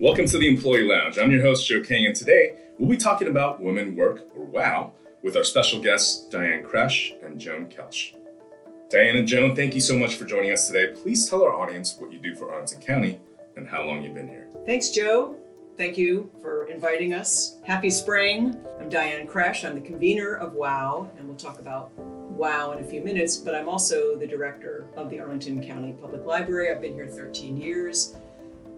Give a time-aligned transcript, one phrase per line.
[0.00, 1.18] Welcome to the Employee Lounge.
[1.18, 4.94] I'm your host, Joe King, and today we'll be talking about women work, or WOW,
[5.22, 8.14] with our special guests, Diane Kresh and Joan Kelsch.
[8.88, 10.94] Diane and Joan, thank you so much for joining us today.
[10.94, 13.20] Please tell our audience what you do for Arlington County
[13.56, 14.46] and how long you've been here.
[14.64, 15.36] Thanks, Joe.
[15.76, 17.58] Thank you for inviting us.
[17.66, 18.58] Happy spring.
[18.80, 19.68] I'm Diane Kresh.
[19.68, 23.54] I'm the convener of WOW, and we'll talk about WOW in a few minutes, but
[23.54, 26.70] I'm also the director of the Arlington County Public Library.
[26.70, 28.16] I've been here 13 years.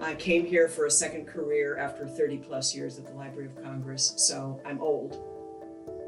[0.02, 3.62] I came here for a second career after 30 plus years at the Library of
[3.62, 5.23] Congress, so I'm old.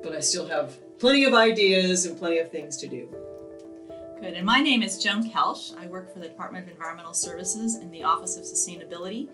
[0.02, 3.08] But I still have plenty of ideas and plenty of things to do.
[4.20, 4.34] Good.
[4.34, 5.78] And my name is Joan Kelsch.
[5.78, 9.28] I work for the Department of Environmental Services in the Office of Sustainability.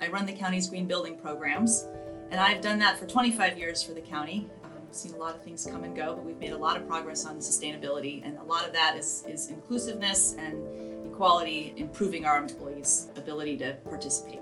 [0.00, 1.86] I run the county's green building programs,
[2.30, 4.48] and I've done that for 25 years for the county.
[4.64, 6.88] Um, seen a lot of things come and go, but we've made a lot of
[6.88, 10.85] progress on sustainability, and a lot of that is, is inclusiveness and
[11.16, 14.40] equality, improving our employees' ability to participate.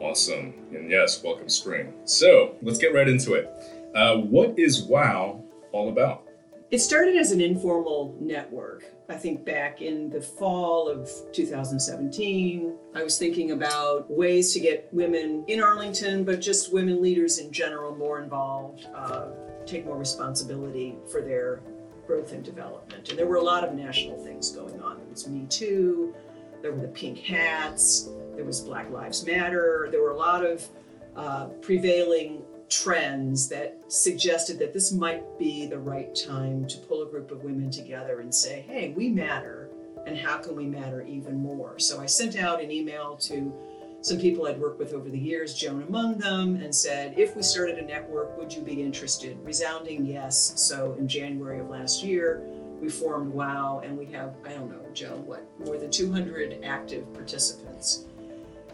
[0.00, 0.54] Awesome.
[0.72, 1.92] And yes, welcome spring.
[2.04, 3.52] So let's get right into it.
[3.94, 6.24] Uh, what is WOW all about?
[6.70, 8.86] It started as an informal network.
[9.10, 14.88] I think back in the fall of 2017, I was thinking about ways to get
[14.92, 19.26] women in Arlington, but just women leaders in general more involved, uh,
[19.66, 21.60] take more responsibility for their
[22.08, 23.10] growth and development.
[23.10, 24.96] And there were a lot of national things going on.
[24.96, 26.14] There was Me Too,
[26.62, 30.66] there were the pink hats, there was Black Lives Matter, there were a lot of
[31.14, 37.06] uh, prevailing trends that suggested that this might be the right time to pull a
[37.06, 39.70] group of women together and say, hey, we matter,
[40.06, 41.78] and how can we matter even more?
[41.78, 43.52] So I sent out an email to
[44.00, 47.42] some people I'd worked with over the years, Joan among them, and said, if we
[47.42, 49.36] started a network, would you be interested?
[49.42, 50.52] Resounding yes.
[50.56, 52.42] So in January of last year,
[52.80, 57.12] we formed WOW, and we have, I don't know, Joan, what, more than 200 active
[57.12, 58.04] participants.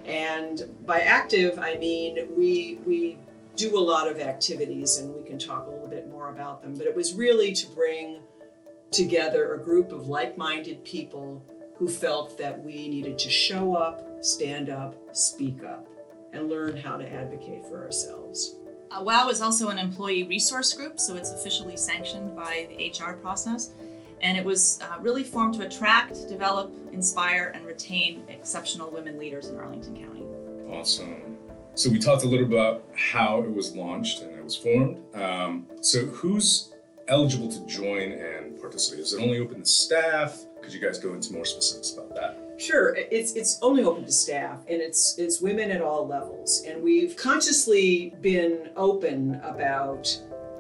[0.05, 3.19] And by active, I mean we, we
[3.57, 6.75] do a lot of activities, and we can talk a little bit more about them,
[6.75, 8.21] but it was really to bring
[8.91, 11.43] together a group of like minded people
[11.77, 15.87] who felt that we needed to show up, stand up, speak up,
[16.33, 18.57] and learn how to advocate for ourselves.
[18.91, 23.15] Uh, WOW is also an employee resource group, so it's officially sanctioned by the HR
[23.15, 23.73] process.
[24.23, 29.49] And it was uh, really formed to attract, develop, inspire, and retain exceptional women leaders
[29.49, 30.25] in Arlington County.
[30.71, 31.37] Awesome.
[31.75, 34.99] So we talked a little about how it was launched and it was formed.
[35.15, 36.73] Um, so who's
[37.09, 39.01] eligible to join and participate?
[39.01, 40.45] Is it only open to staff?
[40.63, 42.44] Could you guys go into more specifics about that?
[42.57, 46.83] Sure, it's it's only open to staff, and it's it's women at all levels, and
[46.83, 50.17] we've consciously been open about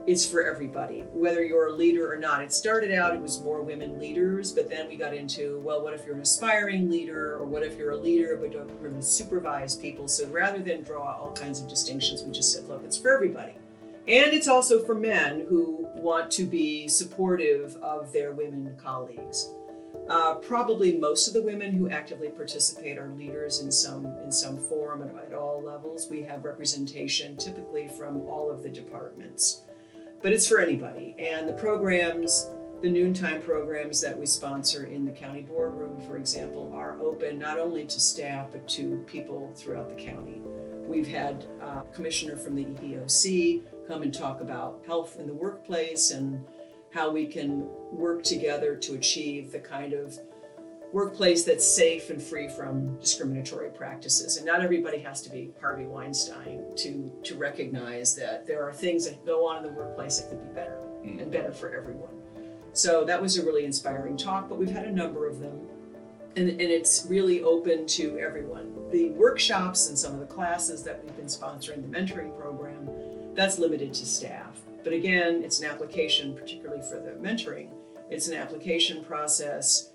[0.07, 2.43] it's for everybody, whether you're a leader or not.
[2.43, 5.95] It started out it was more women leaders, but then we got into well, what
[5.95, 9.77] if you're an aspiring leader, or what if you're a leader but don't really supervise
[9.77, 10.09] people?
[10.09, 13.55] So rather than draw all kinds of distinctions, we just said, look, it's for everybody.
[14.07, 19.49] And it's also for men who want to be supportive of their women colleagues.
[20.09, 24.59] Uh, probably most of the women who actively participate are leaders in some in some
[24.59, 26.09] form at, at all levels.
[26.11, 29.63] We have representation typically from all of the departments,
[30.23, 31.17] but it's for anybody.
[31.19, 32.51] And the programs,
[32.83, 37.59] the noontime programs that we sponsor in the county boardroom, for example, are open not
[37.59, 40.43] only to staff but to people throughout the county.
[40.87, 46.11] We've had a commissioner from the EEOC come and talk about health in the workplace
[46.11, 46.45] and
[46.95, 50.17] how we can work together to achieve the kind of
[50.93, 54.37] workplace that's safe and free from discriminatory practices.
[54.37, 59.07] And not everybody has to be Harvey Weinstein to, to recognize that there are things
[59.07, 61.21] that go on in the workplace that could be better mm.
[61.21, 62.15] and better for everyone.
[62.73, 65.67] So that was a really inspiring talk, but we've had a number of them.
[66.37, 68.73] And, and it's really open to everyone.
[68.93, 72.89] The workshops and some of the classes that we've been sponsoring, the mentoring program,
[73.35, 74.61] that's limited to staff.
[74.85, 77.71] But again, it's an application, particularly for the mentoring,
[78.11, 79.93] it's an application process.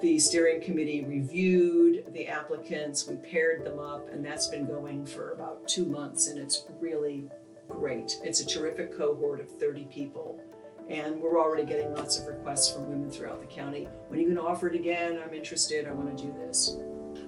[0.00, 5.32] The steering committee reviewed the applicants, we paired them up, and that's been going for
[5.32, 7.28] about two months, and it's really
[7.68, 8.18] great.
[8.24, 10.40] It's a terrific cohort of 30 people,
[10.88, 13.86] and we're already getting lots of requests from women throughout the county.
[14.08, 15.20] When are you going to offer it again?
[15.24, 16.78] I'm interested, I want to do this.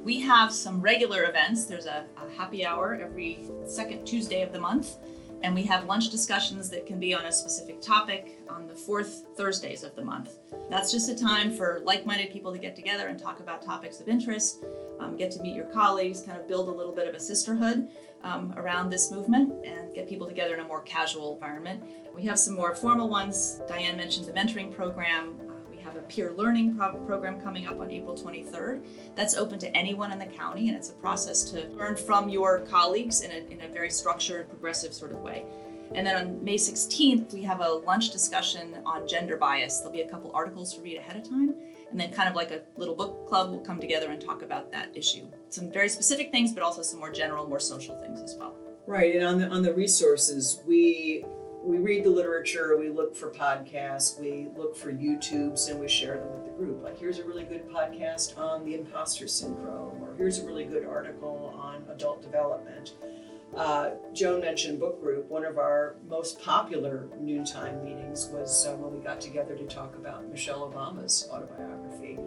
[0.03, 1.67] We have some regular events.
[1.67, 4.97] There's a, a happy hour every second Tuesday of the month
[5.45, 9.27] and we have lunch discussions that can be on a specific topic on the fourth
[9.37, 10.39] Thursdays of the month.
[10.71, 14.01] That's just a time for like minded people to get together and talk about topics
[14.01, 14.65] of interest,
[15.01, 17.89] um, get to meet your colleagues, kind of build a little bit of a sisterhood
[18.23, 21.85] um, around this movement, and get people together in a more casual environment.
[22.15, 23.61] We have some more formal ones.
[23.69, 25.39] Diane mentioned the mentoring program.
[25.95, 28.85] Have a peer learning pro- program coming up on April 23rd.
[29.15, 32.61] That's open to anyone in the county, and it's a process to learn from your
[32.63, 35.45] colleagues in a, in a very structured, progressive sort of way.
[35.95, 39.79] And then on May 16th, we have a lunch discussion on gender bias.
[39.79, 41.55] There'll be a couple articles to read ahead of time,
[41.93, 44.73] and then kind of like a little book club we'll come together and talk about
[44.73, 45.29] that issue.
[45.51, 48.57] Some very specific things, but also some more general, more social things as well.
[48.89, 51.25] Right, and on the on the resources, we
[51.65, 56.19] we read the literature, we look for podcasts, we look for YouTubes, and we share
[56.19, 56.83] them with the group.
[56.83, 60.85] Like, here's a really good podcast on the imposter syndrome, or here's a really good
[60.85, 62.93] article on adult development.
[63.57, 65.31] Uh, Joan mentioned book group.
[65.31, 69.95] One of our most popular noontime meetings was uh, when we got together to talk
[69.97, 72.19] about Michelle Obama's autobiography.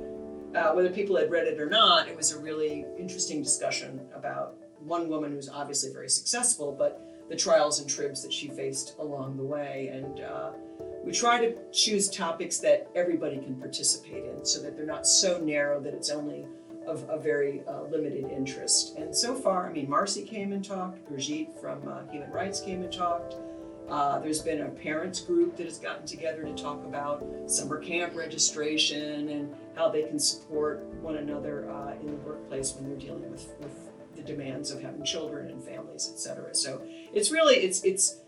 [0.55, 4.55] Uh, whether people had read it or not, it was a really interesting discussion about
[4.79, 9.37] one woman who's obviously very successful, but the trials and tribs that she faced along
[9.37, 9.89] the way.
[9.91, 10.51] And uh,
[11.03, 15.39] we try to choose topics that everybody can participate in so that they're not so
[15.39, 16.45] narrow that it's only
[16.87, 18.97] of a very uh, limited interest.
[18.97, 22.81] And so far, I mean, Marcy came and talked, Brigitte from uh, Human Rights came
[22.81, 23.35] and talked.
[23.89, 28.15] Uh, there's been a parents group that has gotten together to talk about summer camp
[28.15, 33.29] registration and how they can support one another uh, in the workplace when they're dealing
[33.31, 33.89] with, with
[34.27, 36.53] demands of having children and families, et cetera.
[36.53, 36.81] So
[37.13, 38.21] it's really it's it's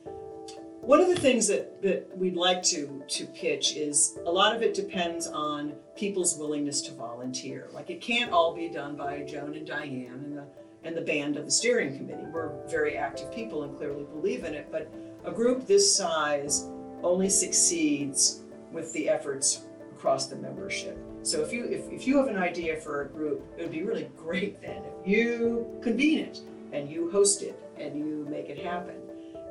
[0.81, 4.61] one of the things that, that we'd like to to pitch is a lot of
[4.61, 7.69] it depends on people's willingness to volunteer.
[7.73, 10.47] Like it can't all be done by Joan and Diane and the
[10.85, 12.25] and the band of the steering committee.
[12.31, 14.91] We're very active people and clearly believe in it, but
[15.25, 16.69] a group this size
[17.03, 20.97] only succeeds with the efforts across the membership.
[21.23, 23.83] So if you if, if you have an idea for a group, it would be
[23.83, 26.39] really great then if you convene it
[26.71, 28.95] and you host it and you make it happen.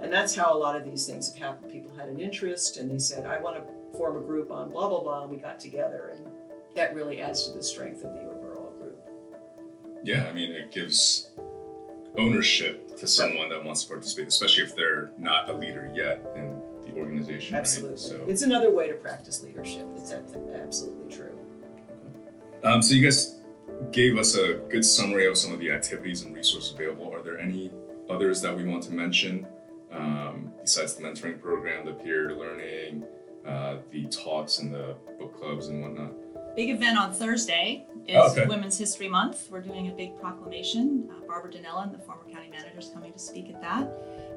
[0.01, 1.73] And that's how a lot of these things have happened.
[1.73, 4.89] People had an interest and they said, I want to form a group on blah
[4.89, 6.27] blah blah, and we got together and
[6.77, 8.99] that really adds to the strength of the overall group.
[10.05, 11.31] Yeah, I mean it gives
[12.17, 16.61] ownership to someone that wants to participate, especially if they're not a leader yet in
[16.85, 17.55] the organization.
[17.55, 17.61] right?
[17.61, 17.97] Absolutely.
[17.97, 19.87] So, It's another way to practice leadership.
[19.97, 21.38] It's absolutely true.
[22.65, 23.37] Um, so you guys
[23.93, 27.13] gave us a good summary of some of the activities and resources available.
[27.15, 27.71] Are there any
[28.11, 29.47] others that we want to mention
[29.93, 33.05] um, besides the mentoring program, the peer learning,
[33.47, 36.13] uh, the talks and the book clubs and whatnot?
[36.57, 38.47] Big event on Thursday is Oh, okay.
[38.47, 39.49] Women's History Month.
[39.51, 41.09] We're doing a big proclamation.
[41.11, 43.83] Uh, Barbara Donnellan, the former county manager, is coming to speak at that.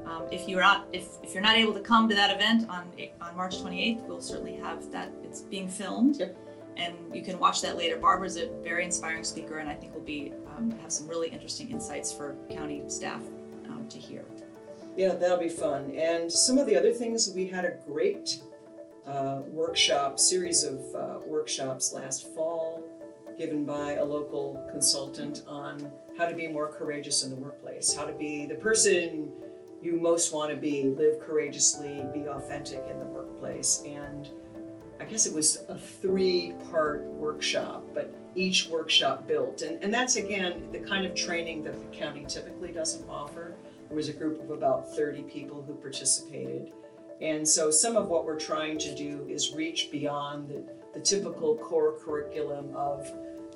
[0.06, 2.91] Um, if you're not if, if you're not able to come to that event on
[3.21, 5.12] on March 28th, we'll certainly have that.
[5.23, 6.38] It's being filmed, Yep.
[6.81, 7.98] And you can watch that later.
[7.98, 11.69] Barbara's a very inspiring speaker, and I think will be um, have some really interesting
[11.69, 13.22] insights for county staff
[13.69, 14.25] um, to hear.
[14.98, 15.92] Yeah, that'll be fun.
[15.92, 18.42] And some of the other things, we had a great
[19.07, 22.83] uh, workshop, series of uh, workshops last fall
[23.38, 28.06] given by a local consultant on how to be more courageous in the workplace, how
[28.06, 29.31] to be the person
[29.81, 33.81] you most want to be, live courageously, be authentic in the workplace.
[33.86, 34.30] And
[35.01, 39.63] I guess it was a three part workshop, but each workshop built.
[39.63, 43.56] And, and that's again the kind of training that the county typically doesn't offer.
[43.88, 46.71] There was a group of about 30 people who participated.
[47.19, 50.63] And so some of what we're trying to do is reach beyond the,
[50.94, 53.11] the typical core curriculum of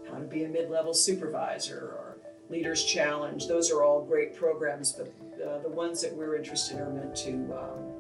[0.10, 2.18] how to be a mid level supervisor or
[2.50, 3.48] Leaders Challenge.
[3.48, 5.14] Those are all great programs, but
[5.46, 7.95] uh, the ones that we're interested in are meant to um,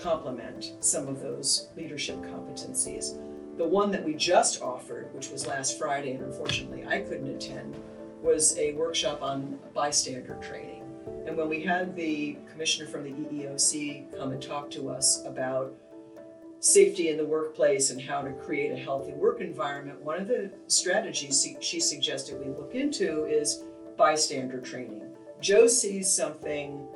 [0.00, 3.18] complement some of those leadership competencies.
[3.56, 7.76] The one that we just offered, which was last Friday, and unfortunately I couldn't attend,
[8.22, 10.82] was a workshop on bystander training.
[11.26, 15.74] And when we had the commissioner from the EEOC come and talk to us about
[16.60, 20.50] safety in the workplace and how to create a healthy work environment, one of the
[20.66, 23.64] strategies she suggested we look into is
[23.96, 25.02] bystander training.
[25.40, 26.86] Joe sees something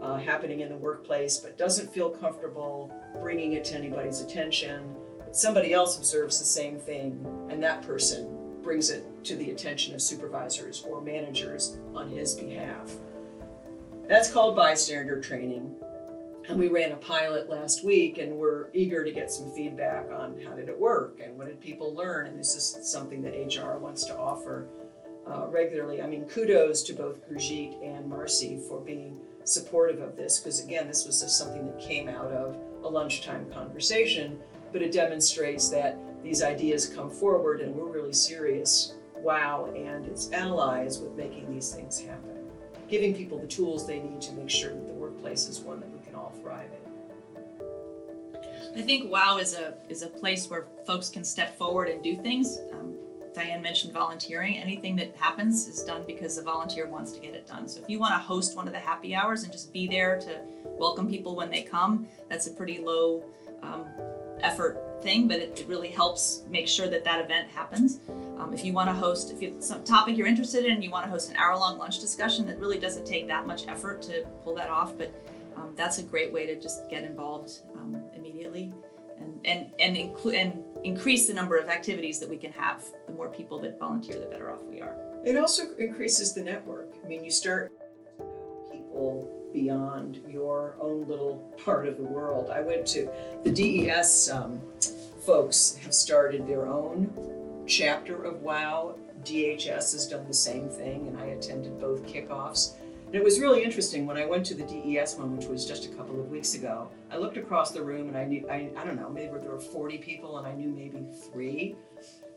[0.00, 4.94] uh, happening in the workplace but doesn't feel comfortable bringing it to anybody's attention.
[5.30, 10.02] Somebody else observes the same thing, and that person brings it to the attention of
[10.02, 12.92] supervisors or managers on his behalf.
[14.08, 15.74] That's called bystander training.
[16.48, 20.40] And we ran a pilot last week and we're eager to get some feedback on
[20.44, 22.26] how did it work and what did people learn.
[22.26, 24.66] And this is something that HR wants to offer
[25.26, 26.02] uh, regularly.
[26.02, 30.86] I mean, kudos to both Brigitte and Marcy for being supportive of this because, again,
[30.88, 34.38] this was just something that came out of a lunchtime conversation,
[34.72, 40.28] but it demonstrates that these ideas come forward and we're really serious, WOW, and its
[40.30, 42.32] analyzed with making these things happen
[42.92, 45.90] giving people the tools they need to make sure that the workplace is one that
[45.90, 46.82] we can all thrive in.
[48.76, 52.16] I think WOW is a is a place where folks can step forward and do
[52.16, 52.58] things.
[52.70, 52.94] Um,
[53.34, 54.58] Diane mentioned volunteering.
[54.58, 57.68] Anything that happens is done because the volunteer wants to get it done.
[57.68, 60.18] So if you want to host one of the happy hours and just be there
[60.20, 63.24] to welcome people when they come, that's a pretty low
[63.62, 63.86] um,
[64.40, 68.00] effort thing, but it, it, really helps make sure that that event happens.
[68.38, 71.04] Um, if you want to host, if it's some topic you're interested in, you want
[71.04, 74.54] to host an hour-long lunch discussion, that really doesn't take that much effort to pull
[74.56, 75.12] that off, but
[75.56, 78.72] um, that's a great way to just get involved um, immediately
[79.22, 82.84] and and and include and increase the number of activities that we can have.
[83.06, 84.96] The more people that volunteer, the better off we are.
[85.24, 86.94] It also increases the network.
[87.04, 87.72] I mean, you start
[88.70, 92.50] people beyond your own little part of the world.
[92.50, 93.08] I went to
[93.44, 94.60] the DES um,
[95.24, 98.96] folks have started their own chapter of WOW.
[99.22, 102.74] DHS has done the same thing, and I attended both kickoffs.
[103.12, 105.84] And it was really interesting when I went to the DES one, which was just
[105.84, 106.88] a couple of weeks ago.
[107.10, 109.60] I looked across the room and I knew, I, I don't know, maybe there were
[109.60, 111.76] 40 people and I knew maybe three.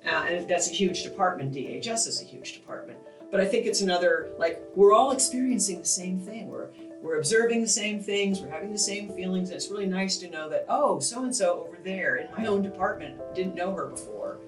[0.06, 1.54] Uh, and that's a huge department.
[1.54, 3.00] DHS is a huge department.
[3.32, 6.50] But I think it's another, like, we're all experiencing the same thing.
[6.50, 6.68] We're,
[7.02, 9.52] we're observing the same things, we're having the same feelings.
[9.52, 12.48] And it's really nice to know that, oh, so and so over there in my
[12.48, 14.40] own department didn't know her before,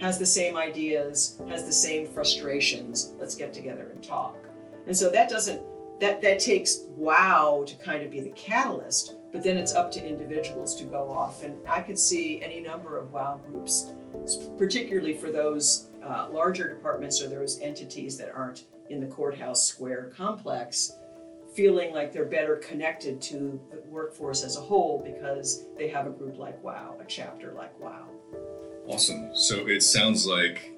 [0.00, 3.12] has the same ideas, has the same frustrations.
[3.20, 4.36] Let's get together and talk.
[4.86, 5.62] And so that doesn't
[6.00, 10.04] that that takes wow to kind of be the catalyst, but then it's up to
[10.04, 11.44] individuals to go off.
[11.44, 13.92] And I could see any number of wow groups,
[14.58, 20.12] particularly for those uh, larger departments or those entities that aren't in the courthouse square
[20.16, 20.92] complex,
[21.54, 26.10] feeling like they're better connected to the workforce as a whole because they have a
[26.10, 28.08] group like WOW, a chapter like WOW.
[28.88, 29.30] Awesome.
[29.34, 30.72] So it sounds like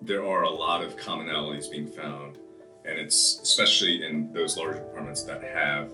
[0.00, 2.38] there are a lot of commonalities being found
[2.84, 5.90] and it's especially in those larger departments that have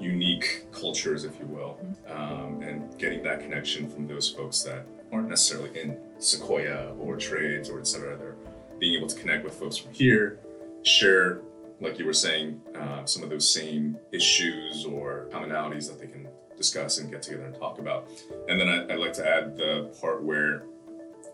[0.00, 1.78] unique cultures, if you will,
[2.08, 7.68] um, and getting that connection from those folks that aren't necessarily in Sequoia or trades
[7.68, 8.16] or et cetera.
[8.16, 8.36] They're
[8.78, 10.38] being able to connect with folks from here,
[10.82, 11.40] share,
[11.80, 16.28] like you were saying, uh, some of those same issues or commonalities that they can
[16.56, 18.08] discuss and get together and talk about.
[18.48, 20.64] And then I, I'd like to add the part where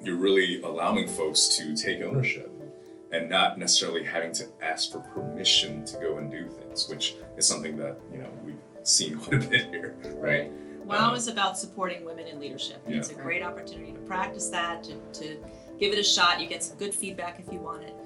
[0.02, 2.50] you're really allowing folks to take ownership
[3.14, 7.46] and not necessarily having to ask for permission to go and do things, which is
[7.46, 10.50] something that you know we've seen quite a bit here, right?
[10.84, 12.82] WOW um, is about supporting women in leadership.
[12.86, 12.96] Yeah.
[12.96, 15.38] It's a great opportunity to practice that, to, to
[15.78, 16.40] give it a shot.
[16.40, 17.96] You get some good feedback if you want it,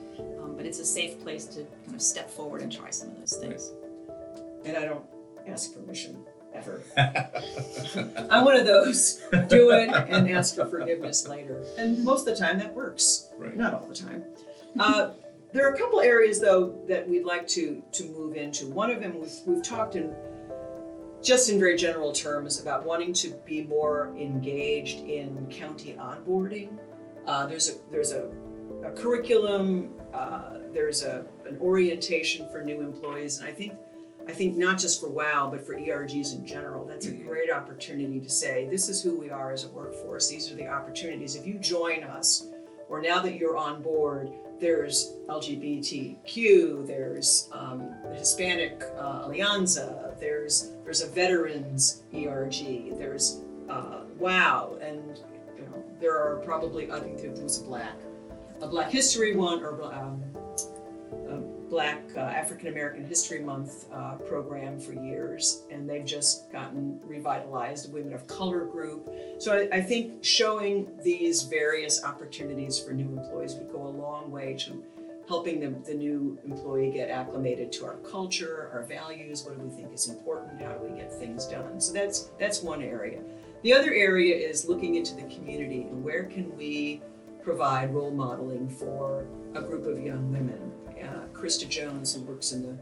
[0.40, 3.18] um, but it's a safe place to kind of step forward and try some of
[3.18, 3.72] those things.
[4.64, 5.04] And I don't
[5.48, 6.24] ask permission
[6.54, 6.82] ever.
[8.30, 9.22] I'm one of those.
[9.48, 11.64] Do it and ask for forgiveness later.
[11.76, 13.28] And most of the time that works.
[13.36, 13.56] Right.
[13.56, 14.24] Not all the time.
[14.78, 15.10] Uh,
[15.52, 18.66] there are a couple areas though that we'd like to to move into.
[18.66, 20.14] One of them we've, we've talked in
[21.22, 26.78] just in very general terms about wanting to be more engaged in county onboarding.
[27.26, 28.30] Uh, there's a there's a,
[28.84, 29.94] a curriculum.
[30.12, 33.72] Uh, there's a an orientation for new employees, and I think
[34.28, 38.20] I think not just for WOW, but for ERGs in general, that's a great opportunity
[38.20, 40.28] to say, this is who we are as a workforce.
[40.28, 41.34] These are the opportunities.
[41.34, 42.46] If you join us,
[42.88, 44.30] or now that you're on board,
[44.60, 54.00] there's LGBTQ, there's um, the Hispanic uh, Alianza, there's there's a veterans ERG, there's uh,
[54.18, 55.20] WOW, and
[55.56, 57.94] you know there are probably I think there was a black
[58.60, 60.22] a Black History one or um,
[61.68, 67.92] Black uh, African American History Month uh, program for years, and they've just gotten revitalized.
[67.92, 69.08] Women of Color group.
[69.38, 74.30] So I, I, think showing these various opportunities for new employees would go a long
[74.30, 74.84] way to
[75.28, 79.44] helping the, the new employee get acclimated to our culture, our values.
[79.44, 80.60] What do we think is important?
[80.62, 81.80] How do we get things done?
[81.80, 83.20] So that's that's one area.
[83.62, 87.02] The other area is looking into the community and where can we
[87.42, 90.72] provide role modeling for a group of young women
[91.02, 92.76] uh, Krista Jones, who works in the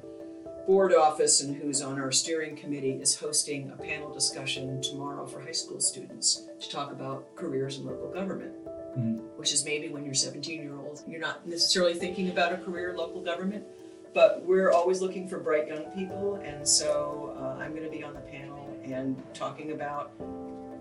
[0.66, 5.42] board office and who's on our steering committee, is hosting a panel discussion tomorrow for
[5.42, 8.52] high school students to talk about careers in local government.
[8.96, 9.18] Mm-hmm.
[9.36, 12.90] Which is maybe when you're 17 year old, you're not necessarily thinking about a career
[12.90, 13.62] in local government,
[14.14, 16.36] but we're always looking for bright young people.
[16.36, 20.12] And so uh, I'm going to be on the panel and talking about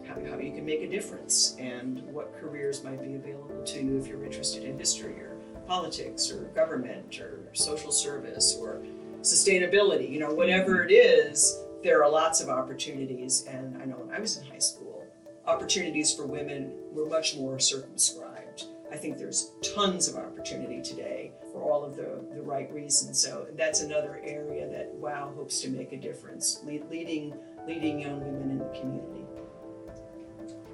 [0.08, 3.98] how, how you can make a difference and what careers might be available to you
[3.98, 5.35] if you're interested in history or
[5.68, 8.82] politics or government or social service or
[9.22, 13.46] sustainability, you know, whatever it is, there are lots of opportunities.
[13.48, 15.06] And I know when I was in high school,
[15.46, 18.66] opportunities for women were much more circumscribed.
[18.92, 23.20] I think there's tons of opportunity today for all of the, the right reasons.
[23.20, 27.34] So that's another area that WOW hopes to make a difference, leading,
[27.68, 29.26] leading young women in the community.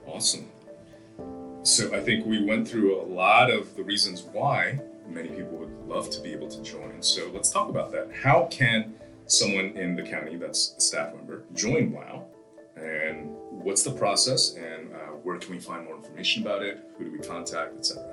[0.06, 0.50] Awesome.
[1.64, 5.88] So I think we went through a lot of the reasons why many people would
[5.88, 7.02] love to be able to join.
[7.04, 8.10] So let's talk about that.
[8.12, 8.96] How can
[9.28, 12.26] someone in the county that's a staff member join WOW?
[12.78, 14.56] And what's the process?
[14.56, 16.84] And uh, where can we find more information about it?
[16.98, 18.08] Who do we contact, etc.?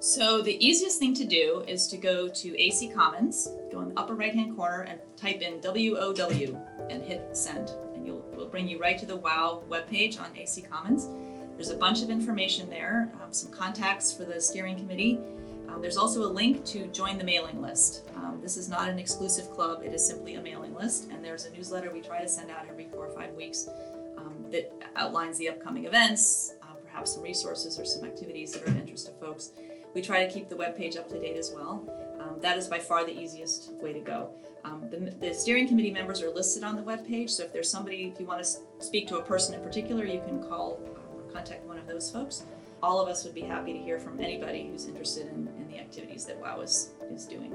[0.00, 3.98] So the easiest thing to do is to go to AC Commons, go in the
[3.98, 7.70] upper right hand corner and type in WOW and hit send.
[7.94, 11.08] And you'll will bring you right to the WOW webpage on AC Commons.
[11.60, 15.20] There's a bunch of information there, um, some contacts for the steering committee.
[15.68, 18.08] Um, there's also a link to join the mailing list.
[18.16, 21.10] Um, this is not an exclusive club, it is simply a mailing list.
[21.10, 23.68] And there's a newsletter we try to send out every four or five weeks
[24.16, 28.68] um, that outlines the upcoming events, uh, perhaps some resources or some activities that are
[28.68, 29.52] of interest to folks.
[29.92, 31.86] We try to keep the webpage up to date as well.
[32.20, 34.30] Um, that is by far the easiest way to go.
[34.64, 38.10] Um, the, the, steering committee members are listed on the webpage, so if there's somebody,
[38.14, 40.78] if you want to speak to a person in particular, you can call
[41.32, 42.44] contact one of those folks.
[42.82, 45.78] All of us would be happy to hear from anybody who's interested in, in the
[45.78, 47.52] activities that WOW is, is doing.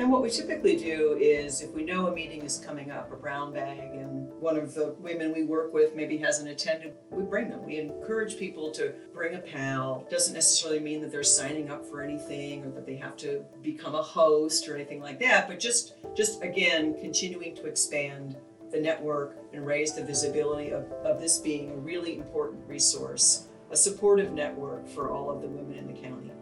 [0.00, 3.16] And what we typically do is if we know a meeting is coming up, a
[3.16, 7.50] brown bag, and one of the women we work with maybe hasn't attended, we bring
[7.50, 7.62] them.
[7.66, 10.06] We encourage people to bring a pal.
[10.10, 13.94] Doesn't necessarily mean that they're signing up for anything or that they have to become
[13.94, 18.36] a host or anything like that, but just just again continuing to expand
[18.70, 23.76] the network and raise the visibility of, of this being a really important resource, a
[23.76, 26.32] supportive network for all of the women in the county.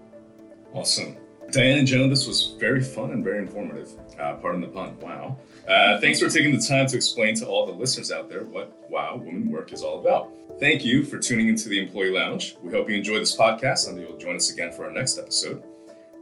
[0.75, 1.17] Awesome.
[1.51, 3.91] Diane and Joan, this was very fun and very informative.
[4.21, 4.99] Uh, pardon the pun.
[5.01, 5.39] Wow.
[5.67, 8.79] Uh, thanks for taking the time to explain to all the listeners out there what
[8.91, 10.31] Wow Women Work is all about.
[10.61, 12.57] Thank you for tuning into the Employee Lounge.
[12.63, 15.63] We hope you enjoyed this podcast and you'll join us again for our next episode.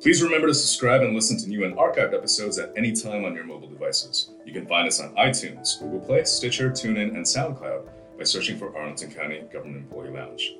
[0.01, 3.35] Please remember to subscribe and listen to new and archived episodes at any time on
[3.35, 4.31] your mobile devices.
[4.45, 7.89] You can find us on iTunes, Google Play, Stitcher, TuneIn, and SoundCloud
[8.19, 10.55] by searching for Arlington County Government Employee Lounge.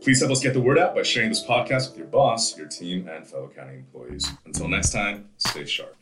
[0.00, 2.66] Please help us get the word out by sharing this podcast with your boss, your
[2.66, 4.28] team, and fellow county employees.
[4.44, 5.99] Until next time, stay sharp.